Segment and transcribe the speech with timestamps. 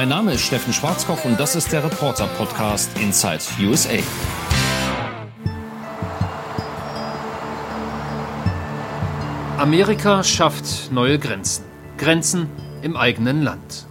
[0.00, 3.98] Mein Name ist Steffen Schwarzkopf und das ist der Reporter-Podcast Inside USA.
[9.58, 11.66] Amerika schafft neue Grenzen.
[11.98, 12.48] Grenzen
[12.80, 13.84] im eigenen Land.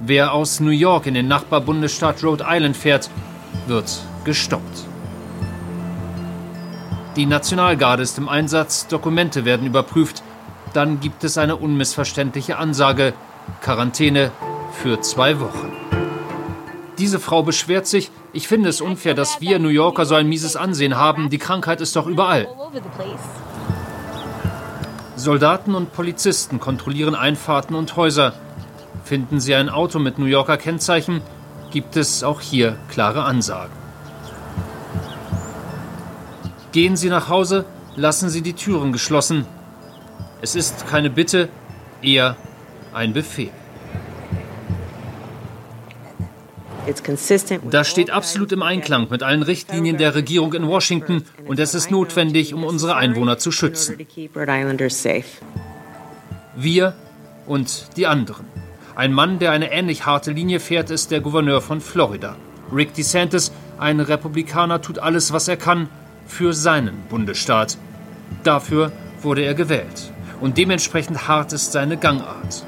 [0.00, 3.10] Wer aus New York in den Nachbarbundesstaat Rhode Island fährt,
[3.66, 4.86] wird gestoppt.
[7.16, 10.22] Die Nationalgarde ist im Einsatz, Dokumente werden überprüft.
[10.72, 13.12] Dann gibt es eine unmissverständliche Ansage:
[13.60, 14.30] Quarantäne
[14.76, 15.72] für zwei Wochen.
[16.98, 20.56] Diese Frau beschwert sich, ich finde es unfair, dass wir New Yorker so ein mieses
[20.56, 21.30] Ansehen haben.
[21.30, 22.48] Die Krankheit ist doch überall.
[25.16, 28.34] Soldaten und Polizisten kontrollieren Einfahrten und Häuser.
[29.04, 31.20] Finden sie ein Auto mit New Yorker Kennzeichen,
[31.70, 33.72] gibt es auch hier klare Ansagen.
[36.72, 39.46] Gehen Sie nach Hause, lassen Sie die Türen geschlossen.
[40.42, 41.48] Es ist keine Bitte,
[42.02, 42.36] eher
[42.92, 43.50] ein Befehl.
[47.70, 51.90] Das steht absolut im Einklang mit allen Richtlinien der Regierung in Washington und es ist
[51.90, 53.96] notwendig, um unsere Einwohner zu schützen.
[56.54, 56.94] Wir
[57.46, 58.46] und die anderen.
[58.94, 62.36] Ein Mann, der eine ähnlich harte Linie fährt, ist der Gouverneur von Florida.
[62.72, 65.88] Rick DeSantis, ein Republikaner, tut alles, was er kann
[66.26, 67.78] für seinen Bundesstaat.
[68.42, 70.12] Dafür wurde er gewählt.
[70.40, 72.64] Und dementsprechend hart ist seine Gangart.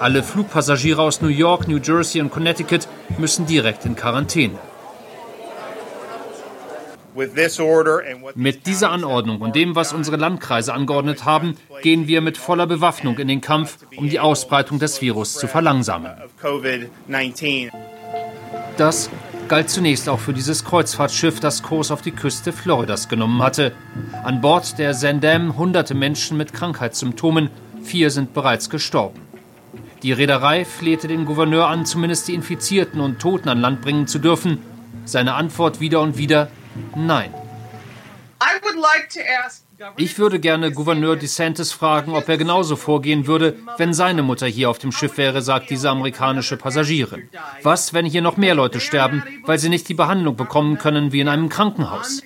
[0.00, 4.58] Alle Flugpassagiere aus New York, New Jersey und Connecticut müssen direkt in Quarantäne.
[8.34, 13.18] Mit dieser Anordnung und dem, was unsere Landkreise angeordnet haben, gehen wir mit voller Bewaffnung
[13.18, 16.12] in den Kampf, um die Ausbreitung des Virus zu verlangsamen.
[18.78, 19.10] Das
[19.48, 23.72] galt zunächst auch für dieses Kreuzfahrtschiff, das Kurs auf die Küste Floridas genommen hatte.
[24.24, 27.50] An Bord der Zandam hunderte Menschen mit Krankheitssymptomen,
[27.82, 29.29] vier sind bereits gestorben.
[30.02, 34.18] Die Reederei flehte den Gouverneur an, zumindest die Infizierten und Toten an Land bringen zu
[34.18, 34.58] dürfen.
[35.04, 36.50] Seine Antwort wieder und wieder
[36.96, 37.34] Nein.
[39.96, 44.70] Ich würde gerne Gouverneur DeSantis fragen, ob er genauso vorgehen würde, wenn seine Mutter hier
[44.70, 47.28] auf dem Schiff wäre, sagt diese amerikanische Passagierin.
[47.62, 51.20] Was, wenn hier noch mehr Leute sterben, weil sie nicht die Behandlung bekommen können wie
[51.20, 52.22] in einem Krankenhaus?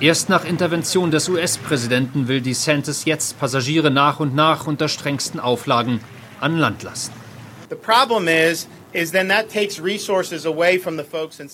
[0.00, 6.00] Erst nach Intervention des US-Präsidenten will DeSantis jetzt Passagiere nach und nach unter strengsten Auflagen
[6.40, 7.12] an Land lassen.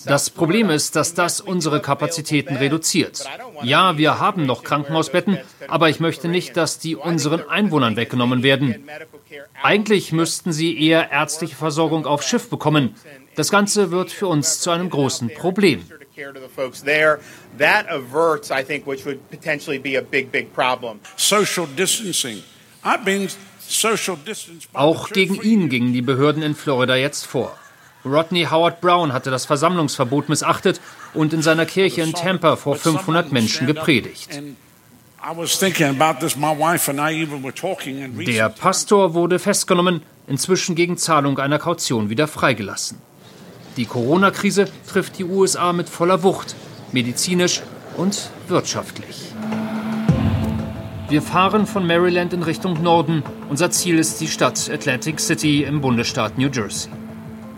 [0.05, 3.23] Das Problem ist, dass das unsere Kapazitäten reduziert.
[3.63, 8.83] Ja, wir haben noch Krankenhausbetten, aber ich möchte nicht, dass die unseren Einwohnern weggenommen werden.
[9.63, 12.95] Eigentlich müssten sie eher ärztliche Versorgung auf Schiff bekommen.
[13.35, 15.85] Das Ganze wird für uns zu einem großen Problem
[16.21, 17.19] care to the folks there.
[17.57, 20.99] That averts, I think, which would potentially be a big, big problem.
[21.17, 22.43] Social distancing.
[22.83, 24.67] I've been social distance.
[24.73, 27.57] Auch gegen ihn gingen die Behörden in Florida jetzt vor.
[28.03, 30.81] Rodney Howard Brown hatte das Versammlungsverbot missachtet
[31.13, 34.29] und in seiner Kirche in Tampa vor 500 Menschen gepredigt.
[38.27, 42.97] Der Pastor wurde festgenommen, inzwischen gegen Zahlung einer Kaution wieder freigelassen.
[43.77, 46.55] Die Corona-Krise trifft die USA mit voller Wucht,
[46.91, 47.61] medizinisch
[47.95, 49.31] und wirtschaftlich.
[51.07, 53.23] Wir fahren von Maryland in Richtung Norden.
[53.49, 56.89] Unser Ziel ist die Stadt Atlantic City im Bundesstaat New Jersey.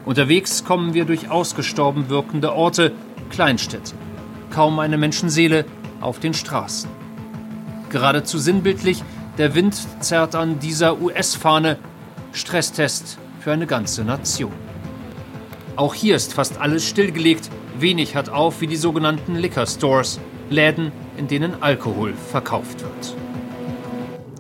[0.06, 2.92] Unterwegs kommen wir durch ausgestorben wirkende Orte,
[3.30, 3.94] Kleinstädte.
[4.50, 5.66] Kaum eine Menschenseele
[6.02, 6.90] auf den Straßen.
[7.90, 9.04] Geradezu sinnbildlich,
[9.38, 11.78] der Wind zerrt an dieser US-Fahne.
[12.34, 14.63] Stresstest für eine ganze Nation.
[15.76, 17.50] Auch hier ist fast alles stillgelegt.
[17.80, 20.20] Wenig hat auf wie die sogenannten Liquor Stores,
[20.52, 23.16] Läden, in denen Alkohol verkauft wird.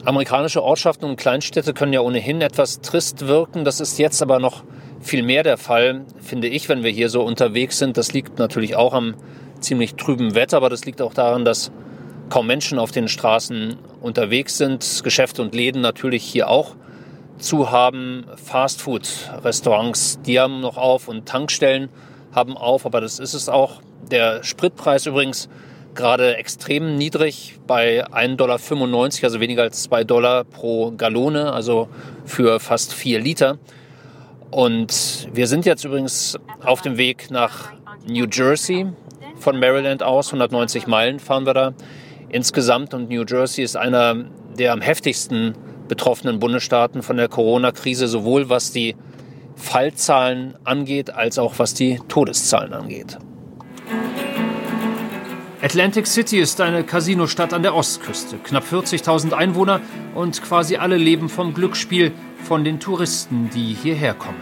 [0.05, 3.65] Amerikanische Ortschaften und Kleinstädte können ja ohnehin etwas trist wirken.
[3.65, 4.63] Das ist jetzt aber noch
[5.01, 7.97] viel mehr der Fall, finde ich, wenn wir hier so unterwegs sind.
[7.97, 9.15] Das liegt natürlich auch am
[9.59, 11.71] ziemlich trüben Wetter, aber das liegt auch daran, dass
[12.29, 15.01] kaum Menschen auf den Straßen unterwegs sind.
[15.03, 16.75] Geschäfte und Läden natürlich hier auch
[17.43, 18.25] zu haben.
[18.43, 21.89] Fastfood-Restaurants, die haben noch auf und Tankstellen
[22.31, 23.81] haben auf, aber das ist es auch.
[24.09, 25.49] Der Spritpreis übrigens
[25.93, 31.89] gerade extrem niedrig bei 1,95 Dollar, also weniger als 2 Dollar pro Gallone, also
[32.25, 33.59] für fast 4 Liter.
[34.49, 37.71] Und wir sind jetzt übrigens auf dem Weg nach
[38.07, 38.87] New Jersey
[39.37, 40.27] von Maryland aus.
[40.27, 41.73] 190 Meilen fahren wir da
[42.29, 42.93] insgesamt.
[42.93, 44.15] Und New Jersey ist einer
[44.57, 45.55] der am heftigsten
[45.87, 48.95] betroffenen Bundesstaaten von der Corona-Krise, sowohl was die
[49.55, 53.17] Fallzahlen angeht, als auch was die Todeszahlen angeht.
[55.61, 58.37] Atlantic City ist eine Casinostadt an der Ostküste.
[58.37, 59.79] Knapp 40.000 Einwohner
[60.13, 62.11] und quasi alle leben vom Glücksspiel,
[62.43, 64.41] von den Touristen, die hierher kommen.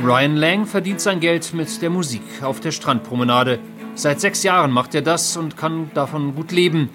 [0.00, 3.58] Ryan Lang verdient sein Geld mit der Musik auf der Strandpromenade.
[3.96, 6.90] Seit sechs Jahren macht er das und kann davon gut leben.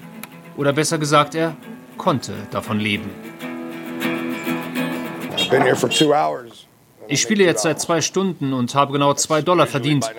[0.56, 1.58] Oder besser gesagt, er
[1.98, 3.10] konnte davon leben.
[7.08, 10.10] Ich spiele jetzt seit zwei Stunden und habe genau zwei Dollar verdient.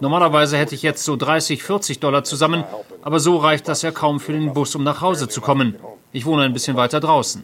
[0.00, 2.64] Normalerweise hätte ich jetzt so 30, 40 Dollar zusammen,
[3.02, 5.76] aber so reicht das ja kaum für den Bus, um nach Hause zu kommen.
[6.12, 7.42] Ich wohne ein bisschen weiter draußen.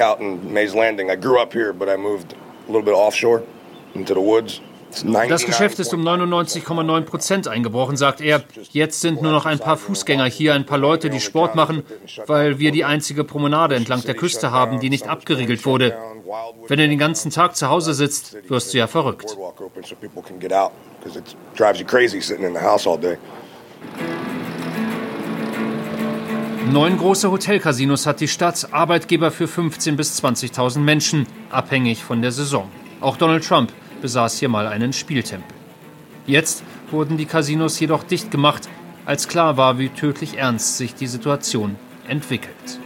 [0.00, 1.10] Out in Mays Landing.
[1.10, 3.42] I grew up here, but I moved a little bit offshore
[3.94, 4.62] into the woods.
[5.28, 8.42] Das Geschäft ist um 99,9 Prozent eingebrochen, sagt er.
[8.70, 11.84] Jetzt sind nur noch ein paar Fußgänger hier, ein paar Leute, die Sport machen,
[12.26, 15.96] weil wir die einzige Promenade entlang der Küste haben, die nicht abgeriegelt wurde.
[16.68, 19.36] Wenn du den ganzen Tag zu Hause sitzt, wirst du ja verrückt.
[26.72, 32.30] Neun große Hotelcasinos hat die Stadt, Arbeitgeber für 15.000 bis 20.000 Menschen, abhängig von der
[32.30, 32.68] Saison.
[33.00, 35.56] Auch Donald Trump besaß hier mal einen Spieltempel.
[36.26, 38.68] Jetzt wurden die Casinos jedoch dicht gemacht,
[39.06, 41.76] als klar war, wie tödlich ernst sich die Situation
[42.06, 42.80] entwickelt.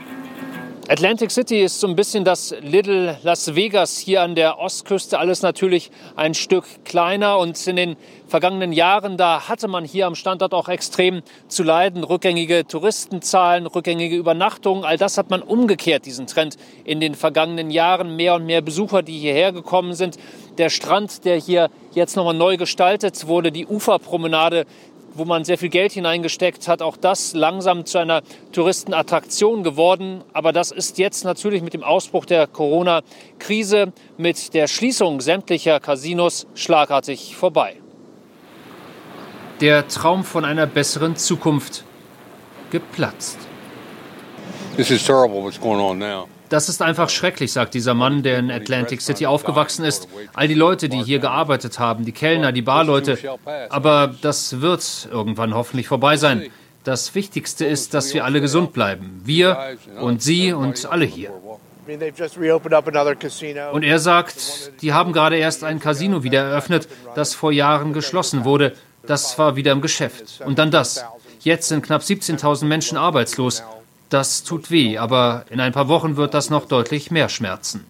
[0.87, 5.19] Atlantic City ist so ein bisschen das Little Las Vegas hier an der Ostküste.
[5.19, 7.39] Alles natürlich ein Stück kleiner.
[7.39, 7.97] Und in den
[8.27, 12.05] vergangenen Jahren, da hatte man hier am Standort auch extrem zu leiden.
[12.05, 14.85] Rückgängige Touristenzahlen, rückgängige Übernachtungen.
[14.85, 18.15] All das hat man umgekehrt, diesen Trend in den vergangenen Jahren.
[18.15, 20.19] Mehr und mehr Besucher, die hierher gekommen sind.
[20.59, 24.67] Der Strand, der hier jetzt nochmal neu gestaltet wurde, die Uferpromenade,
[25.15, 28.23] wo man sehr viel Geld hineingesteckt hat, auch das langsam zu einer
[28.53, 30.23] Touristenattraktion geworden.
[30.33, 36.47] Aber das ist jetzt natürlich mit dem Ausbruch der Corona-Krise, mit der Schließung sämtlicher Casinos
[36.55, 37.77] schlagartig vorbei.
[39.61, 41.85] Der Traum von einer besseren Zukunft
[42.71, 43.39] geplatzt.
[44.77, 46.29] This is terrible what's going on now.
[46.55, 50.07] Das ist einfach schrecklich, sagt dieser Mann, der in Atlantic City aufgewachsen ist.
[50.35, 53.19] All die Leute, die hier gearbeitet haben, die Kellner, die Barleute.
[53.71, 56.45] Aber das wird irgendwann hoffentlich vorbei sein.
[56.85, 59.21] Das Wichtigste ist, dass wir alle gesund bleiben.
[59.25, 61.33] Wir und Sie und alle hier.
[63.73, 66.87] Und er sagt, die haben gerade erst ein Casino wieder eröffnet,
[67.17, 68.75] das vor Jahren geschlossen wurde.
[69.05, 70.41] Das war wieder im Geschäft.
[70.47, 71.05] Und dann das.
[71.41, 73.65] Jetzt sind knapp 17.000 Menschen arbeitslos.
[74.09, 77.87] Das tut weh, aber in ein paar Wochen wird das noch deutlich mehr schmerzen.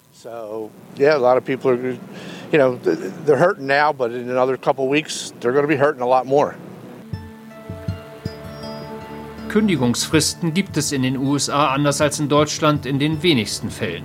[9.48, 14.04] Kündigungsfristen gibt es in den USA anders als in Deutschland in den wenigsten Fällen.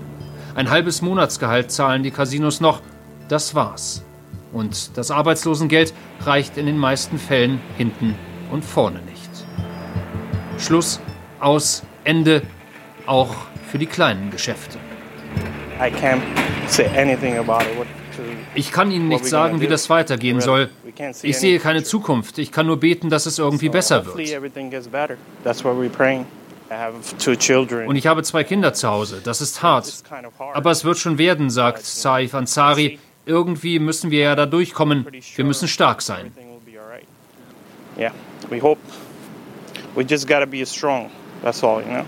[0.56, 2.82] Ein halbes Monatsgehalt zahlen die Casinos noch,
[3.30, 4.04] das war's.
[4.52, 8.16] Und das Arbeitslosengeld reicht in den meisten Fällen hinten
[8.52, 9.30] und vorne nicht.
[10.58, 11.00] Schluss,
[11.40, 12.42] aus, Ende
[13.06, 13.36] auch
[13.72, 14.80] für die kleinen Geschäfte.
[18.56, 20.70] Ich kann Ihnen nicht sagen, wie das weitergehen soll.
[21.22, 22.40] Ich sehe keine Zukunft.
[22.40, 24.18] Ich kann nur beten, dass es irgendwie besser wird.
[27.88, 29.22] Und ich habe zwei Kinder zu Hause.
[29.24, 30.04] Das ist hart.
[30.54, 32.98] Aber es wird schon werden, sagt Saif Ansari.
[33.26, 35.06] Irgendwie müssen wir ja da durchkommen.
[35.36, 36.32] Wir müssen stark sein.
[37.98, 38.14] Yeah,
[38.50, 38.80] we hope.
[39.96, 41.12] We just gotta be strong.
[41.44, 42.06] That's all, you know.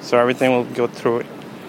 [0.00, 1.26] So everything will go through it.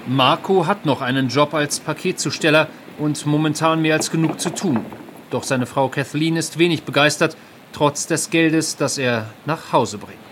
[0.07, 4.85] Marco hat noch einen Job als Paketzusteller und momentan mehr als genug zu tun.
[5.29, 7.35] Doch seine Frau Kathleen ist wenig begeistert,
[7.73, 10.27] trotz des Geldes, das er nach Hause bringt.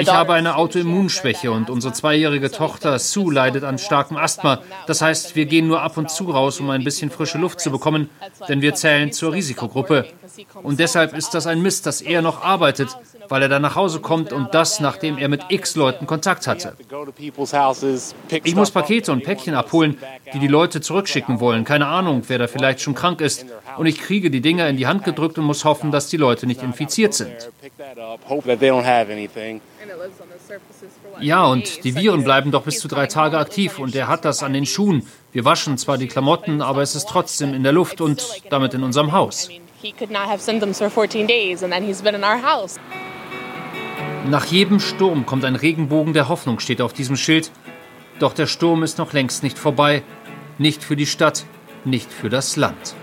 [0.00, 4.60] Ich habe eine Autoimmunschwäche und unsere zweijährige Tochter Sue leidet an starkem Asthma.
[4.86, 7.70] Das heißt, wir gehen nur ab und zu raus, um ein bisschen frische Luft zu
[7.70, 8.08] bekommen,
[8.48, 10.06] denn wir zählen zur Risikogruppe.
[10.62, 12.96] Und deshalb ist das ein Mist, dass er noch arbeitet,
[13.32, 16.76] weil er dann nach Hause kommt und das, nachdem er mit x Leuten Kontakt hatte.
[18.44, 19.96] Ich muss Pakete und Päckchen abholen,
[20.34, 21.64] die die Leute zurückschicken wollen.
[21.64, 23.46] Keine Ahnung, wer da vielleicht schon krank ist.
[23.78, 26.46] Und ich kriege die Dinger in die Hand gedrückt und muss hoffen, dass die Leute
[26.46, 27.32] nicht infiziert sind.
[31.20, 34.42] Ja, und die Viren bleiben doch bis zu drei Tage aktiv und er hat das
[34.42, 35.08] an den Schuhen.
[35.32, 38.82] Wir waschen zwar die Klamotten, aber es ist trotzdem in der Luft und damit in
[38.82, 39.48] unserem Haus.
[44.28, 47.50] Nach jedem Sturm kommt ein Regenbogen der Hoffnung, steht auf diesem Schild.
[48.20, 50.04] Doch der Sturm ist noch längst nicht vorbei.
[50.58, 51.44] Nicht für die Stadt,
[51.84, 52.94] nicht für das Land.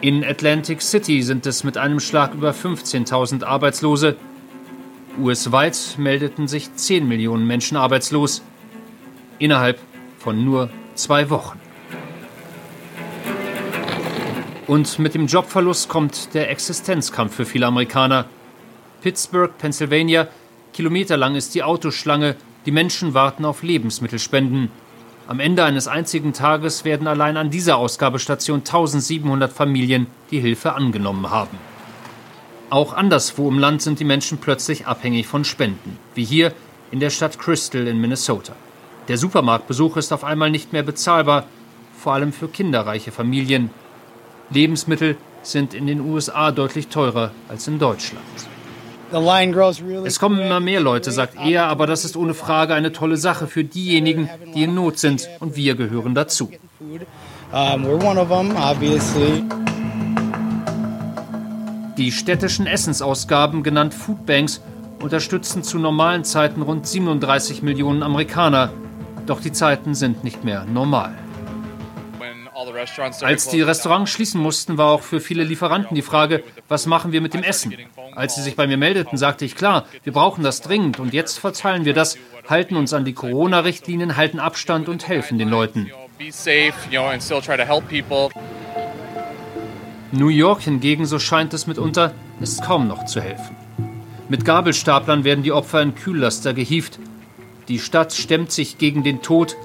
[0.00, 4.16] In Atlantic City sind es mit einem Schlag über 15.000 Arbeitslose.
[5.20, 8.42] US-weit meldeten sich 10 Millionen Menschen arbeitslos.
[9.38, 9.78] Innerhalb
[10.18, 11.60] von nur zwei Wochen.
[14.66, 18.26] Und mit dem Jobverlust kommt der Existenzkampf für viele Amerikaner.
[19.02, 20.28] Pittsburgh, Pennsylvania.
[20.72, 22.36] Kilometerlang ist die Autoschlange.
[22.64, 24.70] Die Menschen warten auf Lebensmittelspenden.
[25.26, 31.30] Am Ende eines einzigen Tages werden allein an dieser Ausgabestation 1700 Familien die Hilfe angenommen
[31.30, 31.58] haben.
[32.70, 36.52] Auch anderswo im Land sind die Menschen plötzlich abhängig von Spenden, wie hier
[36.90, 38.54] in der Stadt Crystal in Minnesota.
[39.08, 41.46] Der Supermarktbesuch ist auf einmal nicht mehr bezahlbar,
[41.98, 43.70] vor allem für kinderreiche Familien.
[44.50, 48.22] Lebensmittel sind in den USA deutlich teurer als in Deutschland.
[50.04, 53.46] Es kommen immer mehr Leute, sagt er, aber das ist ohne Frage eine tolle Sache
[53.46, 56.50] für diejenigen, die in Not sind, und wir gehören dazu.
[61.98, 64.62] Die städtischen Essensausgaben, genannt Foodbanks,
[65.02, 68.72] unterstützen zu normalen Zeiten rund 37 Millionen Amerikaner.
[69.26, 71.14] Doch die Zeiten sind nicht mehr normal.
[73.22, 77.20] Als die Restaurants schließen mussten, war auch für viele Lieferanten die Frage, was machen wir
[77.20, 77.74] mit dem Essen?
[78.14, 81.38] Als sie sich bei mir meldeten, sagte ich klar, wir brauchen das dringend und jetzt
[81.38, 85.90] verteilen wir das, halten uns an die Corona-Richtlinien, halten Abstand und helfen den Leuten.
[90.12, 93.56] New York hingegen, so scheint es mitunter, ist kaum noch zu helfen.
[94.28, 96.98] Mit Gabelstaplern werden die Opfer in Kühllaster gehievt.
[97.68, 99.56] Die Stadt stemmt sich gegen den Tod,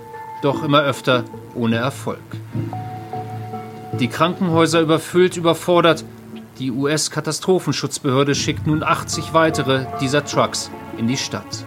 [0.41, 2.19] doch immer öfter ohne Erfolg.
[3.99, 6.05] Die Krankenhäuser überfüllt, überfordert.
[6.59, 11.65] Die US-Katastrophenschutzbehörde schickt nun 80 weitere dieser Trucks in die Stadt.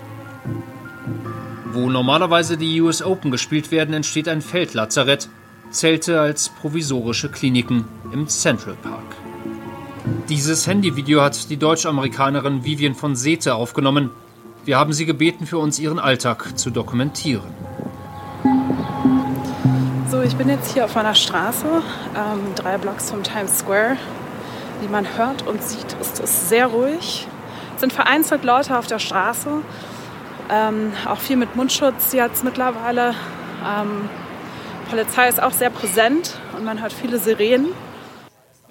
[1.72, 5.28] Wo normalerweise die US Open gespielt werden, entsteht ein Feldlazarett,
[5.70, 9.16] Zelte als provisorische Kliniken im Central Park.
[10.28, 14.10] Dieses Handyvideo hat die Deutsch-Amerikanerin Vivian von Sete aufgenommen.
[14.64, 17.59] Wir haben sie gebeten, für uns ihren Alltag zu dokumentieren.
[20.30, 23.96] Ich bin jetzt hier auf meiner Straße, ähm, drei Blocks vom Times Square.
[24.80, 27.26] Wie man hört und sieht, ist es sehr ruhig.
[27.74, 29.50] Es sind vereinzelt Leute auf der Straße,
[30.48, 33.16] ähm, auch viel mit Mundschutz jetzt mittlerweile.
[33.66, 34.08] Ähm,
[34.88, 37.66] Polizei ist auch sehr präsent und man hört viele Sirenen.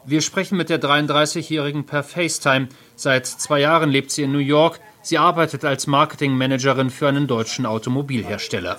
[0.05, 2.69] Wir sprechen mit der 33-Jährigen per FaceTime.
[2.95, 4.79] Seit zwei Jahren lebt sie in New York.
[5.01, 8.77] Sie arbeitet als Marketingmanagerin für einen deutschen Automobilhersteller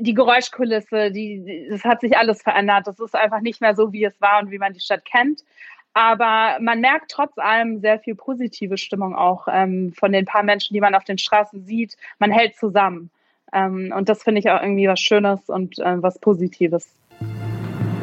[0.00, 2.86] die Geräuschkulisse, die, das hat sich alles verändert.
[2.86, 5.44] Das ist einfach nicht mehr so, wie es war und wie man die Stadt kennt.
[5.92, 10.74] Aber man merkt trotz allem sehr viel positive Stimmung auch ähm, von den paar Menschen,
[10.74, 11.96] die man auf den Straßen sieht.
[12.18, 13.10] Man hält zusammen.
[13.52, 16.94] Ähm, und das finde ich auch irgendwie was Schönes und äh, was Positives.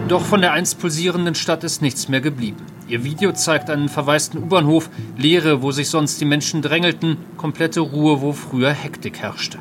[0.10, 2.66] Doch von der einst pulsierenden Stadt ist nichts mehr geblieben.
[2.88, 8.22] Ihr Video zeigt einen verwaisten U-Bahnhof, Leere, wo sich sonst die Menschen drängelten, komplette Ruhe,
[8.22, 9.60] wo früher Hektik herrschte.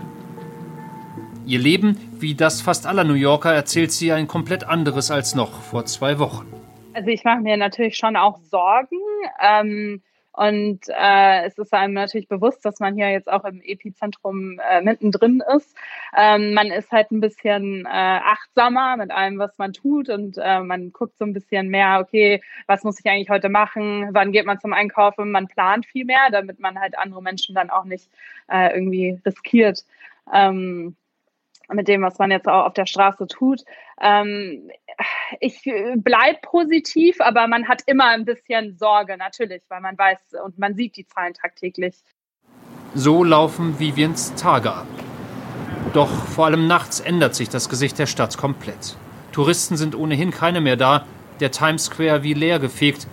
[1.49, 5.63] Ihr Leben, wie das fast aller New Yorker, erzählt sie ein komplett anderes als noch
[5.63, 6.53] vor zwei Wochen.
[6.93, 8.99] Also ich mache mir natürlich schon auch Sorgen.
[9.41, 14.59] Ähm, und äh, es ist einem natürlich bewusst, dass man hier jetzt auch im Epizentrum
[14.69, 15.77] äh, mittendrin ist.
[16.17, 20.61] Ähm, man ist halt ein bisschen äh, achtsamer mit allem, was man tut und äh,
[20.61, 24.09] man guckt so ein bisschen mehr, okay, was muss ich eigentlich heute machen?
[24.11, 25.31] Wann geht man zum Einkaufen?
[25.31, 28.11] Man plant viel mehr, damit man halt andere Menschen dann auch nicht
[28.49, 29.85] äh, irgendwie riskiert.
[30.35, 30.97] Ähm,
[31.73, 33.63] mit dem, was man jetzt auch auf der Straße tut.
[34.01, 34.71] Ähm,
[35.41, 35.63] ich
[35.97, 40.75] bleibe positiv, aber man hat immer ein bisschen Sorge, natürlich, weil man weiß und man
[40.75, 41.97] sieht die Zahlen tagtäglich.
[42.95, 44.87] So laufen Viviens Tage ab.
[45.93, 48.97] Doch vor allem nachts ändert sich das Gesicht der Stadt komplett.
[49.33, 51.05] Touristen sind ohnehin keine mehr da,
[51.41, 53.07] der Times Square wie leer gefegt.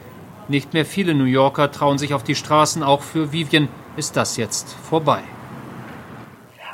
[0.48, 3.68] Nicht mehr viele New Yorker trauen sich auf die Straßen, auch für Vivian
[3.98, 5.24] ist das jetzt vorbei.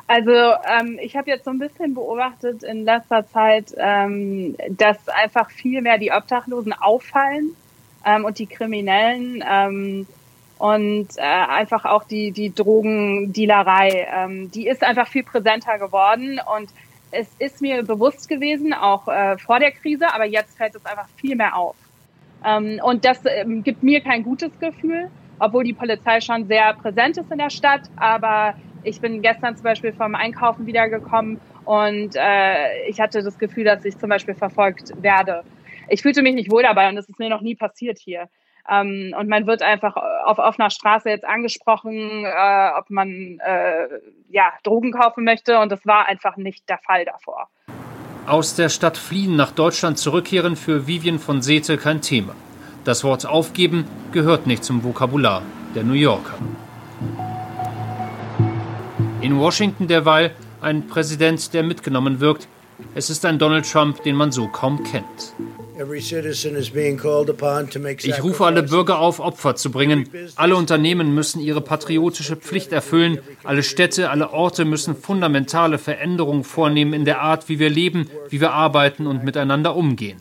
[0.09, 5.51] Also ähm, ich habe jetzt so ein bisschen beobachtet in letzter Zeit, ähm, dass einfach
[5.51, 7.51] viel mehr die Obdachlosen auffallen
[8.03, 10.07] ähm, und die Kriminellen ähm,
[10.57, 14.07] und äh, einfach auch die, die Drogendealerei.
[14.11, 16.71] Ähm, die ist einfach viel präsenter geworden und
[17.11, 21.07] es ist mir bewusst gewesen, auch äh, vor der Krise, aber jetzt fällt es einfach
[21.17, 21.75] viel mehr auf.
[22.43, 27.17] Ähm, und das ähm, gibt mir kein gutes Gefühl, obwohl die Polizei schon sehr präsent
[27.17, 32.87] ist in der Stadt, aber ich bin gestern zum Beispiel vom Einkaufen wiedergekommen und äh,
[32.87, 35.43] ich hatte das Gefühl, dass ich zum Beispiel verfolgt werde.
[35.89, 38.29] Ich fühlte mich nicht wohl dabei und das ist mir noch nie passiert hier.
[38.69, 39.95] Ähm, und man wird einfach
[40.25, 43.87] auf offener Straße jetzt angesprochen, äh, ob man äh,
[44.29, 47.49] ja, Drogen kaufen möchte und das war einfach nicht der Fall davor.
[48.27, 52.35] Aus der Stadt fliehen, nach Deutschland zurückkehren für Vivian von Sete kein Thema.
[52.83, 55.41] Das Wort aufgeben gehört nicht zum Vokabular
[55.75, 56.37] der New Yorker.
[59.21, 62.47] In Washington derweil ein Präsident, der mitgenommen wirkt.
[62.95, 65.33] Es ist ein Donald Trump, den man so kaum kennt.
[68.03, 70.09] Ich rufe alle Bürger auf, Opfer zu bringen.
[70.35, 73.19] Alle Unternehmen müssen ihre patriotische Pflicht erfüllen.
[73.43, 78.39] Alle Städte, alle Orte müssen fundamentale Veränderungen vornehmen in der Art, wie wir leben, wie
[78.39, 80.17] wir arbeiten und miteinander umgehen.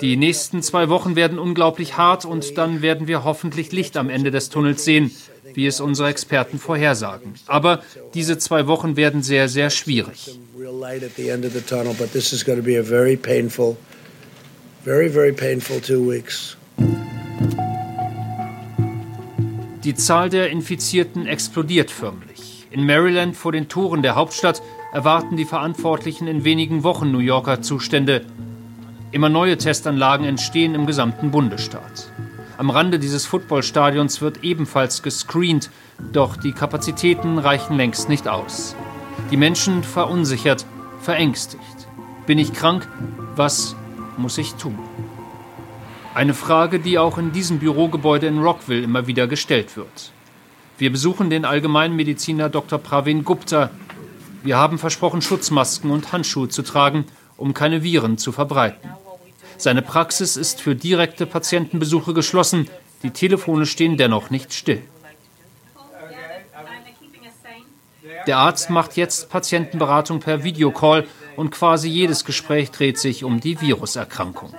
[0.00, 4.30] Die nächsten zwei Wochen werden unglaublich hart und dann werden wir hoffentlich Licht am Ende
[4.30, 5.10] des Tunnels sehen,
[5.54, 7.34] wie es unsere Experten vorhersagen.
[7.46, 7.82] Aber
[8.14, 10.38] diese zwei Wochen werden sehr, sehr schwierig.
[19.84, 22.66] Die Zahl der Infizierten explodiert förmlich.
[22.70, 24.62] In Maryland vor den Toren der Hauptstadt
[24.92, 28.24] erwarten die Verantwortlichen in wenigen Wochen New Yorker Zustände.
[29.14, 32.10] Immer neue Testanlagen entstehen im gesamten Bundesstaat.
[32.58, 35.70] Am Rande dieses Footballstadions wird ebenfalls gescreent,
[36.12, 38.74] doch die Kapazitäten reichen längst nicht aus.
[39.30, 40.66] Die Menschen verunsichert,
[41.00, 41.62] verängstigt.
[42.26, 42.88] Bin ich krank?
[43.36, 43.76] Was
[44.16, 44.76] muss ich tun?
[46.16, 50.10] Eine Frage, die auch in diesem Bürogebäude in Rockville immer wieder gestellt wird.
[50.76, 52.80] Wir besuchen den Allgemeinmediziner Dr.
[52.80, 53.70] Pravin Gupta.
[54.42, 57.04] Wir haben versprochen, Schutzmasken und Handschuhe zu tragen,
[57.36, 58.90] um keine Viren zu verbreiten.
[59.56, 62.68] Seine Praxis ist für direkte Patientenbesuche geschlossen.
[63.02, 64.82] Die Telefone stehen dennoch nicht still.
[68.26, 71.06] Der Arzt macht jetzt Patientenberatung per Videocall
[71.36, 74.54] und quasi jedes Gespräch dreht sich um die Viruserkrankung.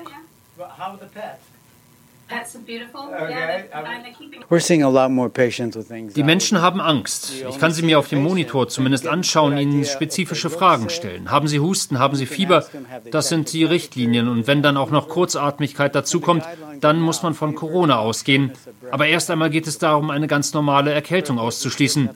[6.15, 7.33] Die Menschen haben Angst.
[7.47, 11.29] Ich kann sie mir auf dem Monitor zumindest anschauen, ihnen spezifische Fragen stellen.
[11.29, 12.65] Haben sie Husten, haben sie Fieber?
[13.11, 14.27] Das sind die Richtlinien.
[14.27, 16.43] Und wenn dann auch noch Kurzatmigkeit dazukommt,
[16.81, 18.53] dann muss man von Corona ausgehen.
[18.89, 22.09] Aber erst einmal geht es darum, eine ganz normale Erkältung auszuschließen.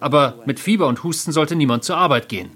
[0.00, 2.50] Aber mit Fieber und Husten sollte niemand zur Arbeit gehen.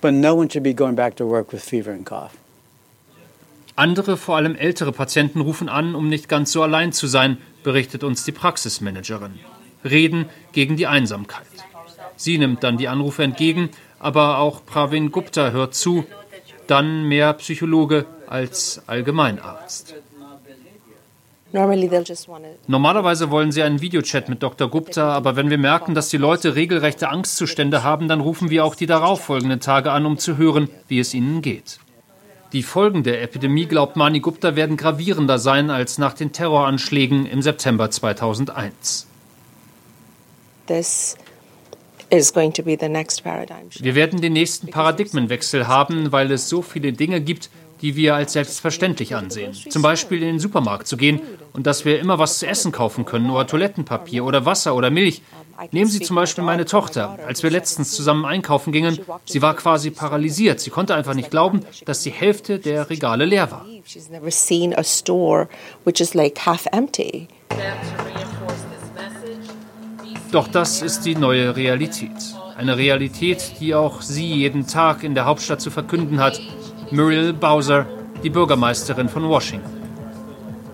[0.00, 2.32] But no one should be going back to work with fever and cough.
[3.78, 8.02] Andere, vor allem ältere Patienten rufen an, um nicht ganz so allein zu sein, berichtet
[8.02, 9.38] uns die Praxismanagerin.
[9.84, 11.46] Reden gegen die Einsamkeit.
[12.16, 16.04] Sie nimmt dann die Anrufe entgegen, aber auch Pravin Gupta hört zu,
[16.66, 19.94] dann mehr Psychologe als Allgemeinarzt.
[22.66, 24.68] Normalerweise wollen sie einen Videochat mit Dr.
[24.68, 28.74] Gupta, aber wenn wir merken, dass die Leute regelrechte Angstzustände haben, dann rufen wir auch
[28.74, 31.78] die darauffolgenden Tage an, um zu hören, wie es ihnen geht.
[32.52, 37.42] Die Folgen der Epidemie, glaubt Mani Gupta, werden gravierender sein als nach den Terroranschlägen im
[37.42, 39.06] September 2001.
[43.80, 48.32] Wir werden den nächsten Paradigmenwechsel haben, weil es so viele Dinge gibt, die wir als
[48.32, 49.52] selbstverständlich ansehen.
[49.52, 51.20] Zum Beispiel in den Supermarkt zu gehen
[51.52, 55.22] und dass wir immer was zu essen kaufen können oder Toilettenpapier oder Wasser oder Milch.
[55.72, 57.18] Nehmen Sie zum Beispiel meine Tochter.
[57.26, 60.60] Als wir letztens zusammen einkaufen gingen, sie war quasi paralysiert.
[60.60, 63.66] Sie konnte einfach nicht glauben, dass die Hälfte der Regale leer war.
[70.30, 72.12] Doch das ist die neue Realität.
[72.56, 76.40] Eine Realität, die auch sie jeden Tag in der Hauptstadt zu verkünden hat.
[76.90, 77.84] Muriel Bowser,
[78.22, 79.70] die Bürgermeisterin von Washington.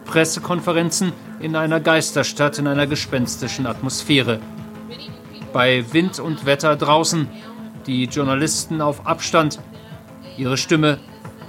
[0.04, 4.38] Pressekonferenzen in einer Geisterstadt in einer gespenstischen Atmosphäre.
[5.52, 7.26] Bei Wind und Wetter draußen,
[7.88, 9.58] die Journalisten auf Abstand,
[10.36, 10.98] ihre Stimme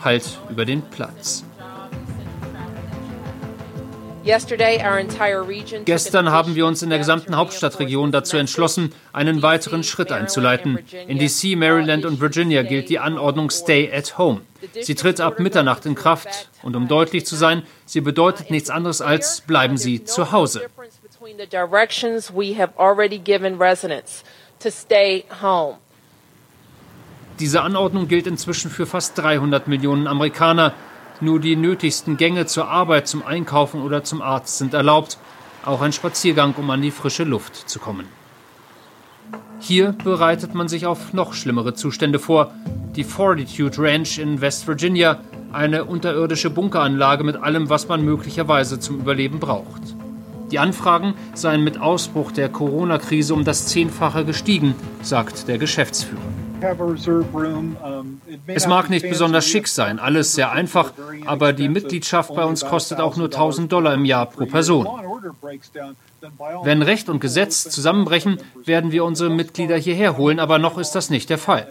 [0.04, 1.45] halt über den Platz.
[5.85, 10.79] Gestern haben wir uns in der gesamten Hauptstadtregion dazu entschlossen, einen weiteren Schritt einzuleiten.
[11.07, 14.41] In DC, Maryland und Virginia gilt die Anordnung Stay at Home.
[14.81, 18.99] Sie tritt ab Mitternacht in Kraft und um deutlich zu sein, sie bedeutet nichts anderes
[18.99, 20.63] als bleiben Sie zu Hause.
[27.39, 30.73] Diese Anordnung gilt inzwischen für fast 300 Millionen Amerikaner.
[31.21, 35.17] Nur die nötigsten Gänge zur Arbeit, zum Einkaufen oder zum Arzt sind erlaubt,
[35.63, 38.08] auch ein Spaziergang, um an die frische Luft zu kommen.
[39.60, 42.54] Hier bereitet man sich auf noch schlimmere Zustände vor.
[42.95, 45.21] Die Fortitude Ranch in West Virginia,
[45.54, 49.82] eine unterirdische Bunkeranlage mit allem, was man möglicherweise zum Überleben braucht.
[50.51, 56.21] Die Anfragen seien mit Ausbruch der Corona-Krise um das Zehnfache gestiegen, sagt der Geschäftsführer.
[58.47, 60.93] Es mag nicht besonders schick sein, alles sehr einfach,
[61.25, 64.88] aber die Mitgliedschaft bei uns kostet auch nur 1000 Dollar im Jahr pro Person.
[66.63, 71.10] Wenn Recht und Gesetz zusammenbrechen, werden wir unsere Mitglieder hierher holen, aber noch ist das
[71.10, 71.67] nicht der Fall.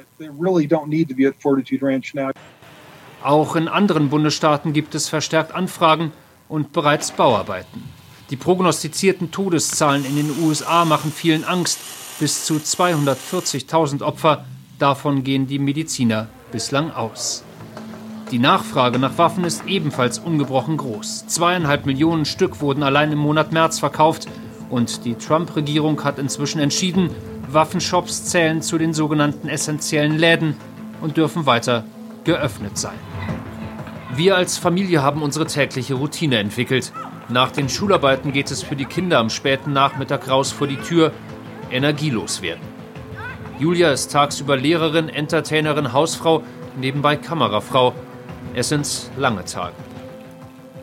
[3.22, 6.12] Auch in anderen Bundesstaaten gibt es verstärkt Anfragen
[6.48, 7.82] und bereits Bauarbeiten.
[8.30, 11.78] Die prognostizierten Todeszahlen in den USA machen vielen Angst.
[12.20, 14.44] Bis zu 240.000 Opfer
[14.78, 17.44] Davon gehen die Mediziner bislang aus.
[18.30, 21.26] Die Nachfrage nach Waffen ist ebenfalls ungebrochen groß.
[21.28, 24.26] Zweieinhalb Millionen Stück wurden allein im Monat März verkauft.
[24.70, 27.10] Und die Trump-Regierung hat inzwischen entschieden,
[27.48, 30.56] Waffenshops zählen zu den sogenannten essentiellen Läden
[31.00, 31.84] und dürfen weiter
[32.24, 32.98] geöffnet sein.
[34.16, 36.92] Wir als Familie haben unsere tägliche Routine entwickelt.
[37.28, 41.12] Nach den Schularbeiten geht es für die Kinder am späten Nachmittag raus vor die Tür,
[41.70, 42.73] energielos werden.
[43.58, 46.42] Julia ist tagsüber Lehrerin, Entertainerin, Hausfrau,
[46.76, 47.92] nebenbei Kamerafrau.
[48.52, 49.74] Es sind lange Tage.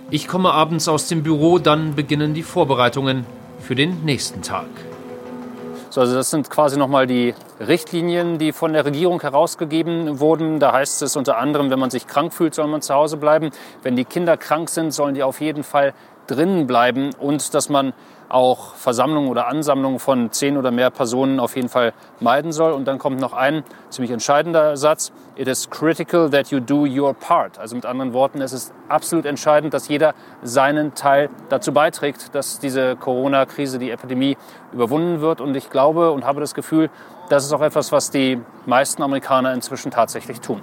[0.10, 3.26] Ich komme abends aus dem Büro, dann beginnen die Vorbereitungen
[3.60, 4.68] für den nächsten Tag.
[5.90, 10.62] So, also das sind quasi nochmal die Richtlinien, die von der Regierung herausgegeben wurden.
[10.62, 13.52] Da heißt es unter anderem, wenn man sich krank fühlt, soll man zu Hause bleiben.
[13.84, 15.94] Wenn die Kinder krank sind, sollen die auf jeden Fall
[16.28, 17.92] drinnen bleiben und dass man
[18.34, 22.72] auch Versammlungen oder Ansammlungen von zehn oder mehr Personen auf jeden Fall meiden soll.
[22.72, 25.12] Und dann kommt noch ein ziemlich entscheidender Satz.
[25.36, 27.60] It is critical that you do your part.
[27.60, 30.14] Also mit anderen Worten, es ist absolut entscheidend, dass jeder
[30.44, 34.38] seinen Teil dazu beiträgt, dass diese Corona-Krise, die Epidemie
[34.72, 35.42] überwunden wird.
[35.42, 36.90] Und ich glaube und habe das Gefühl,
[37.30, 40.62] das ist auch etwas, was die meisten Amerikaner inzwischen tatsächlich tun.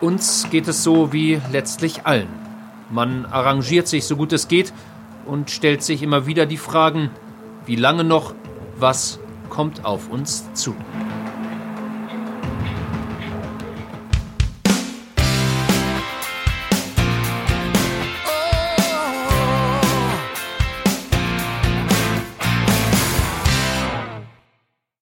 [0.00, 2.28] Uns geht es so wie letztlich allen.
[2.90, 4.72] Man arrangiert sich so gut es geht
[5.28, 7.10] und stellt sich immer wieder die Fragen,
[7.66, 8.34] wie lange noch,
[8.76, 10.74] was kommt auf uns zu.